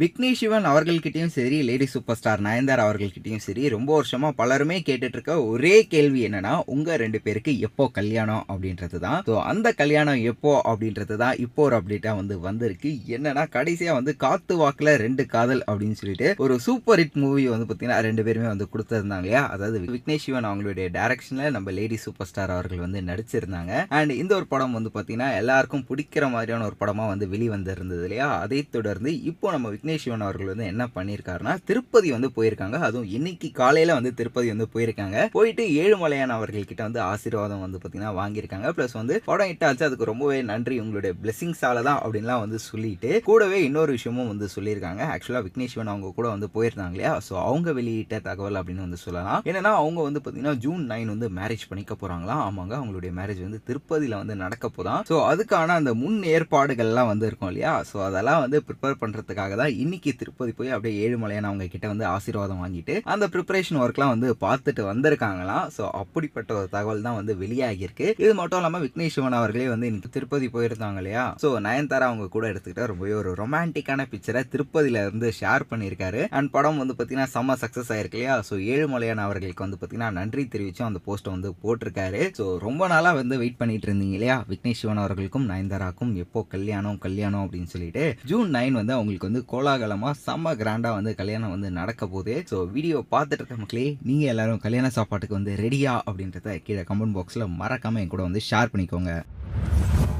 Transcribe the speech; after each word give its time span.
விக்னேஷ் 0.00 0.40
சிவன் 0.40 0.66
அவர்கள்கிட்டையும் 0.70 1.32
சரி 1.34 1.56
lady 1.68 1.86
super 1.92 2.18
star 2.18 2.42
Nayanthara 2.44 2.82
அவர்கள்கிட்டயும் 2.84 3.42
சரி 3.46 3.62
ரொம்ப 3.74 3.90
வருஷமாக 3.96 4.32
பலருமே 4.38 4.76
கேட்டுட்ருக்க 4.86 5.32
ஒரே 5.50 5.72
கேள்வி 5.94 6.20
என்னென்னா 6.28 6.52
உங்கள் 6.74 6.98
ரெண்டு 7.02 7.18
பேருக்கு 7.24 7.52
எப்போ 7.66 7.84
கல்யாணம் 7.98 8.44
அப்படின்றது 8.52 8.98
தான் 9.04 9.18
ஸோ 9.28 9.34
அந்த 9.50 9.68
கல்யாணம் 9.80 10.20
எப்போ 10.30 10.52
அப்படின்றது 10.70 11.16
தான் 11.22 11.34
இப்போ 11.44 11.62
ஒரு 11.66 11.76
அப்டேட்டாக 11.78 12.20
வந்து 12.20 12.36
வந்திருக்கு. 12.46 12.92
என்னன்னா 13.16 13.44
கடைசியாக 13.56 13.98
வந்து 13.98 14.14
காத்து 14.24 14.56
வாக்கில் 14.62 14.92
ரெண்டு 15.04 15.26
காதல் 15.34 15.62
அப்படின்னு 15.70 15.98
சொல்லிட்டு 16.00 16.30
ஒரு 16.44 16.56
சூப்பர் 16.66 17.02
ஹிட் 17.02 17.18
மூவி 17.24 17.44
வந்து 17.54 17.66
பார்த்தீங்கன்னா 17.66 17.98
ரெண்டு 18.08 18.24
பேருமே 18.28 18.48
வந்து 18.52 18.68
கொடுத்துருந்தாங்க 18.72 19.24
இல்லையா? 19.24 19.42
அதாவது 19.56 19.82
விக்னேஷ் 19.96 20.24
சிவன் 20.26 20.48
அவங்களுடைய 20.50 20.86
டேரக்ஷனில் 20.98 21.54
நம்ம 21.58 21.76
லேடி 21.80 21.98
சூப்பர் 22.06 22.30
ஸ்டார் 22.30 22.54
அவர்கள் 22.56 22.82
வந்து 22.86 23.02
நடிச்சிருந்தாங்க. 23.10 23.74
அண்ட் 23.98 24.14
இந்த 24.22 24.34
ஒரு 24.40 24.48
படம் 24.54 24.78
வந்து 24.78 24.92
பார்த்தீங்கன்னா 24.96 25.30
எல்லாருக்கும் 25.42 25.86
பிடிக்கிற 25.90 26.24
மாதிரியான 26.36 26.66
ஒரு 26.70 26.78
படமாக 26.84 27.12
வந்து 27.14 27.28
வெளிவந்திருந்தது 27.36 28.04
இல்லையா? 28.08 28.30
அதை 28.46 28.62
தொடர்ந்து 28.78 29.12
இப்போ 29.32 29.46
நம்ம 29.50 29.68
விக்னேஷ் 29.68 29.88
சிவன் 30.04 30.24
அவர்கள் 30.26 30.50
வந்து 30.52 30.66
என்ன 30.72 30.84
பண்ணியிருக்காருன்னா 30.96 31.54
திருப்பதி 31.70 32.10
வந்து 32.16 32.30
போயிருக்காங்க. 32.36 32.76
அதுவும் 32.88 33.10
இன்னைக்கு 33.16 33.50
காலையில 33.60 33.94
வந்து 33.98 34.14
திருப்பதி 34.14 34.48
வந்து 34.54 34.68
போயிருக்காங்க. 34.74 35.28
போயிட்டு 35.36 35.64
ஏழுமலையான் 35.82 36.34
அவர்கள் 36.36 36.68
கிட்ட 36.70 36.82
வந்து 36.82 37.00
ஆசீர்வாதம் 37.00 37.64
வந்து 37.64 37.78
பார்த்தீங்கன்னா 37.78 38.12
வாங்கியிருக்காங்க. 38.20 38.68
ப்ளஸ் 38.76 38.92
வந்து 38.92 39.16
படம் 39.24 39.50
இட்டாச்சு 39.52 39.86
அதுக்கு 39.88 40.10
ரொம்பவே 40.12 40.42
நன்றி. 40.42 40.78
உங்களுடைய 40.80 41.14
பிளெஸிங்ஸால 41.22 41.82
தான் 41.88 42.00
அப்படின்லாம் 42.04 42.42
வந்து 42.44 42.58
சொல்லிட்டு 42.58 43.22
கூடவே 43.28 43.62
இன்னொரு 43.62 43.92
விஷயமும் 43.92 44.30
வந்து 44.32 44.48
சொல்லியிருக்காங்க. 44.56 45.02
ஆக்சுவலாக 45.14 45.44
விக்னேஷ்வன் 45.46 45.92
அவங்க 45.92 46.12
கூட 46.18 46.28
வந்து 46.28 46.48
போயிருந்தாங்க 46.54 46.96
இல்லையா? 46.96 47.20
ஸோ 47.28 47.32
அவங்க 47.44 47.72
வெளியிட்ட 47.72 48.20
தகவல் 48.20 48.60
அப்படின்னு 48.60 48.86
வந்து 48.86 48.96
சொல்லலாம். 48.96 49.42
என்னன்னா 49.50 49.72
அவங்க 49.82 50.00
வந்து 50.02 50.20
பார்த்தீங்கன்னா 50.20 50.56
ஜூன் 50.56 50.84
நைன் 50.92 51.12
வந்து 51.14 51.28
மேரேஜ் 51.40 51.68
பண்ணிக்க 51.68 51.94
போறாங்களாம். 52.02 52.42
ஆமாங்க. 52.46 52.74
அவங்களுடைய 52.80 53.12
மேரேஜ் 53.18 53.42
வந்து 53.46 53.60
திருப்பதியில் 53.70 54.16
வந்து 54.20 54.34
நடக்க 54.34 54.70
போதான். 54.76 55.02
ஸோ 55.10 55.16
அதுக்கான 55.30 55.74
அந்த 55.80 55.94
முன் 55.94 56.18
ஏற்பாடுகள்லாம் 56.34 57.10
வந்து 57.12 57.26
இருக்கும் 57.26 57.48
இல்லையா? 57.48 57.84
ஸோ 57.92 58.04
அதெல்லாம் 58.04 58.40
வந்து 58.40 58.62
ப்ரிப்பேர் 58.68 59.00
பண்ணுறதுக்காக 59.02 59.56
தான் 59.56 59.74
இன்னைக்கு 59.82 60.10
திருப்பதி 60.20 60.52
போய் 60.58 60.74
அப்படியே 60.74 60.94
ஏழுமலையான 61.04 61.48
அவங்க 61.50 61.66
கிட்ட 61.74 61.86
வந்து 61.92 62.06
ஆசீர்வாதம் 62.14 62.62
வாங்கிட்டு 62.62 62.94
அந்த 63.12 63.24
ப்ரிப்பரேஷன் 63.34 63.80
ஒர்க்லாம் 63.84 64.12
வந்து 64.14 64.28
பார்த்துட்டு 64.44 64.82
வந்திருக்காங்களாம். 64.90 65.66
ஸோ 65.76 65.82
அப்படிப்பட்ட 66.00 66.50
ஒரு 66.60 66.68
தகவல் 66.74 67.04
தான் 67.06 67.18
வந்து 67.20 67.34
வெளியாகியிருக்கு. 67.42 68.06
இது 68.24 68.32
மட்டும் 68.40 68.60
இல்லாமல் 68.60 68.82
விக்னேஷ் 68.84 69.16
சிவன் 69.16 69.38
அவர்களே 69.40 69.68
வந்து 69.74 69.88
இன்னைக்கு 69.90 70.10
திருப்பதி 70.16 70.46
போயிருந்தாங்க 70.54 71.00
இல்லையா? 71.02 71.24
ஸோ 71.42 71.50
நயன்தாரா 71.66 72.08
அவங்க 72.10 72.26
கூட 72.36 72.44
எடுத்துக்கிட்ட 72.52 72.88
ரொம்பவே 72.92 73.14
ஒரு 73.20 73.32
ரொமான்டிக்கான 73.42 74.06
பிக்சரை 74.12 74.42
திருப்பதியில 74.54 75.04
இருந்து 75.06 75.30
ஷேர் 75.40 75.64
பண்ணியிருக்காரு. 75.72 76.22
அண்ட் 76.38 76.52
படம் 76.56 76.80
வந்து 76.82 76.96
பார்த்தீங்கன்னா 76.98 77.32
செம்ம 77.36 77.56
சக்ஸஸ் 77.62 77.92
ஆயிருக்கு 77.96 78.18
இல்லையா? 78.20 78.36
ஸோ 78.48 78.56
ஏழுமலையான 78.74 79.24
அவர்களுக்கு 79.28 79.64
வந்து 79.66 79.78
பார்த்தீங்கன்னா 79.80 80.10
நன்றி 80.18 80.44
தெரிவிச்சும் 80.54 80.88
அந்த 80.90 81.02
போஸ்ட்டை 81.06 81.34
வந்து 81.36 81.50
போட்டிருக்காரு. 81.64 82.22
ஸோ 82.40 82.46
ரொம்ப 82.66 82.88
நாளாக 82.94 83.20
வந்து 83.20 83.38
வெயிட் 83.42 83.60
பண்ணிட்டு 83.62 83.88
இருந்தீங்க 83.90 84.18
இல்லையா? 84.18 84.38
விக்னேஷ் 84.52 84.82
சிவன் 84.82 85.02
அவர்களுக்கும் 85.04 85.48
நயன்தாராக்கும் 85.52 86.12
எப்போ 86.24 86.42
கல்யாணம் 86.54 87.00
கல்யாணம் 87.06 87.44
அப்படின்னு 87.44 87.72
சொல்லிட்டு 87.74 88.04
ஜூன் 88.30 88.48
நைன் 88.56 88.78
வந்து 88.80 88.94
அவங்களுக்கு 88.96 89.28
வந்து 89.28 89.42
கோலாகலமாக 89.60 90.18
செம்ம 90.26 90.52
கிராண்டாக 90.60 90.96
வந்து 90.98 91.10
கல்யாணம் 91.18 91.52
வந்து 91.54 91.68
நடக்க 91.78 92.02
போகுது. 92.12 92.34
ஸோ 92.50 92.56
வீடியோ 92.74 92.98
பார்த்துட்டு 93.14 93.42
இருக்க 93.42 93.56
மக்களே 93.62 93.88
நீங்கள் 94.08 94.30
எல்லாரும் 94.32 94.62
கல்யாண 94.66 94.86
சாப்பாட்டுக்கு 94.94 95.36
வந்து 95.38 95.54
ரெடியா 95.64 95.94
அப்படின்றத 96.08 96.54
கீழே 96.66 96.82
கமெண்ட் 96.90 97.14
பாக்ஸில் 97.16 97.44
மறக்காமல் 97.62 98.02
என் 98.02 98.12
கூட 98.14 98.22
வந்து 98.28 98.42
ஷேர் 98.48 98.72
பண்ணிக்கோங்க. 98.72 99.12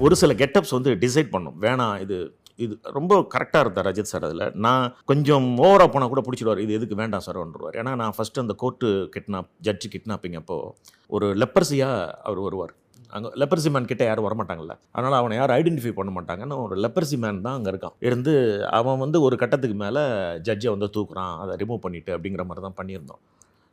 ஒரு 0.05 0.15
சில 0.23 0.35
கெட்டப்ஸ் 0.43 0.75
வந்து 0.77 0.93
டிசைட் 1.05 1.33
பண்ணும். 1.35 1.57
வேணாம் 1.65 1.97
இது 2.05 2.19
இது 2.65 2.75
ரொம்ப 2.99 3.13
கரெக்டாக 3.35 3.65
இருந்தார் 3.65 3.89
ரஜித் 3.89 4.13
சார் 4.13 4.27
அதில். 4.29 4.45
நான் 4.67 4.85
கொஞ்சம் 5.11 5.47
ஓவராக 5.67 5.89
போனால் 5.93 6.13
கூட 6.13 6.23
பிடிச்சிடுவார். 6.27 6.63
இது 6.65 6.77
எதுக்கு 6.79 7.01
வேண்டாம் 7.03 7.25
சார் 7.27 7.43
வந்துருவார் 7.45 7.79
ஏன்னா 7.83 7.95
நான் 8.03 8.17
ஃபஸ்ட்டு 8.17 8.45
அந்த 8.45 8.57
கோர்ட்டு 8.63 8.89
கிட்னாப் 9.15 9.51
ஜட்ஜு 9.69 9.91
கிட்னாப்பிங் 9.95 10.39
அப்போது 10.41 10.69
ஒரு 11.17 11.29
லெப்பர்சியாக 11.43 12.13
அவர் 12.29 12.43
வருவார். 12.49 12.75
அங்கே 13.17 13.31
லெப்பர்சி 13.41 13.71
மேன் 13.75 13.89
கிட்டே 13.91 14.07
யாரும் 14.09 14.27
வரமாட்டாங்கல்ல. 14.29 14.75
அதனால் 14.97 15.19
அவனை 15.21 15.37
யாரும் 15.41 15.57
ஐடென்டிஃபை 15.59 15.93
பண்ண 15.99 16.13
மாட்டாங்கன்னு 16.17 16.59
ஒரு 16.65 16.77
லெப்பர்சி 16.85 17.19
மேன் 17.25 17.45
தான் 17.47 17.59
அங்கே 17.59 17.71
இருக்கான். 17.73 17.97
இருந்து 18.09 18.33
அவன் 18.79 19.03
வந்து 19.05 19.21
ஒரு 19.27 19.37
கட்டத்துக்கு 19.43 19.77
மேலே 19.85 20.03
ஜட்ஜை 20.49 20.71
வந்து 20.77 20.89
தூக்குறான். 20.97 21.35
அதை 21.45 21.55
ரிமூவ் 21.63 21.85
பண்ணிட்டு 21.87 22.15
அப்படிங்கிற 22.17 22.45
மாதிரி 22.49 22.65
தான் 22.69 22.79
பண்ணியிருந்தோம். 22.81 23.23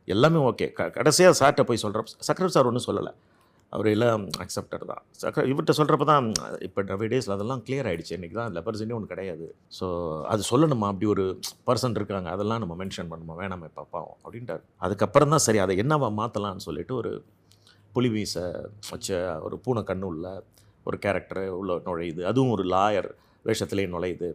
எல்லாமே 0.08 0.42
ஓகே 0.50 0.68
க 0.78 0.90
கடைசியாக 0.98 1.38
சார்கிட்ட 1.40 1.64
போய் 1.70 1.84
சொல்கிறப்ப 1.86 2.26
சக்கரவர்த்தி 2.28 2.58
சார் 2.58 2.70
ஒன்றும் 2.70 2.88
சொல்லலை. 2.88 3.12
அவர் 3.76 3.88
எல்லாம் 3.94 4.22
அக்செப்டட் 4.42 4.84
தான். 4.90 5.02
சக்கர 5.22 5.42
இவர்கிட்ட 5.48 5.72
சொல்கிறப்ப 5.78 6.04
தான் 6.10 6.26
இப்போ 6.66 6.80
நவே 6.90 7.06
டேஸில் 7.12 7.34
அதெல்லாம் 7.34 7.62
கிளியர் 7.66 7.88
ஆகிடுச்சு 7.88 8.14
இன்றைக்கி 8.16 8.36
தான் 8.38 8.54
லெப்பர்சினே 8.56 8.94
ஒன்று 8.98 9.10
கிடையாது. 9.12 9.46
ஸோ 9.78 9.86
அது 10.32 10.42
சொல்லணுமா? 10.50 10.86
அப்படி 10.92 11.08
ஒரு 11.14 11.24
பர்சன் 11.68 11.96
இருக்காங்க. 12.00 12.28
அதெல்லாம் 12.36 12.62
நம்ம 12.62 12.76
மென்ஷன் 12.82 13.10
பண்ணுமா? 13.12 13.34
வேணாமே 13.42 13.68
பார்ப்போம் 13.78 14.08
அப்படின்ட்டார். 14.24 14.62
அதுக்கப்புறம் 14.86 15.34
தான் 15.34 15.44
சரி 15.46 15.60
அதை 15.64 15.76
என்னவா 15.84 16.08
மாற்றலாம்னு 16.20 16.66
சொல்லிட்டு 16.68 16.94
ஒரு 17.00 17.12
புலி 17.98 18.10
மீசை 18.16 18.44
வச்ச 18.90 19.18
ஒரு 19.46 19.58
பூனை 19.66 19.82
கண்ணு 19.90 20.10
உள்ள 20.12 20.26
ஒரு 20.88 20.96
கேரக்டர் 21.04 21.44
உள்ள 21.60 21.72
நுழையுது. 21.88 22.22
அதுவும் 22.30 22.52
ஒரு 22.56 22.64
லாயர் 22.74 23.08
வேஷத்துலேயே 23.46 23.88
நுழையுது. 23.94 24.28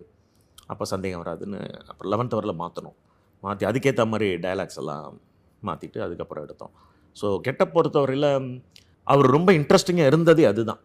அப்போ 0.72 0.84
சந்தேகம் 0.92 1.22
வராதுன்னு 1.24 1.60
அப்புறம் 1.92 2.10
லெவன்த் 2.14 2.36
அவரில் 2.36 2.62
மாற்றணும் 2.62 2.98
மாற்றி 3.44 3.66
அதுக்கேற்ற 3.70 4.04
மாதிரி 4.12 4.28
டயலாக்ஸ் 4.44 4.80
எல்லாம் 4.82 5.08
மாற்றிட்டு 5.68 6.00
அதுக்கப்புறம் 6.06 6.44
எடுத்தோம். 6.46 6.74
ஸோ 7.20 7.28
கெட்ட 7.46 7.64
பொறுத்தவரையில் 7.74 8.30
அவர் 9.08 9.28
ரொம்ப 9.36 9.50
இன்ட்ரெஸ்டிங்காக 9.60 10.12
இருந்ததே 10.12 10.46
அதுதான். 10.52 10.82